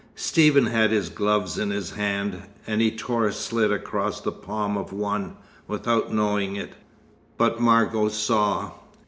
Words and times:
Stephen 0.15 0.65
had 0.65 0.89
his 0.89 1.09
gloves 1.09 1.59
in 1.59 1.69
his 1.69 1.91
hand, 1.91 2.41
and 2.65 2.81
he 2.81 2.89
tore 2.89 3.27
a 3.27 3.31
slit 3.31 3.71
across 3.71 4.19
the 4.19 4.31
palm 4.31 4.75
of 4.75 4.91
one, 4.91 5.37
without 5.67 6.11
knowing 6.11 6.55
it. 6.55 6.73
But 7.37 7.59
Margot 7.61 8.09
saw. 8.09 8.71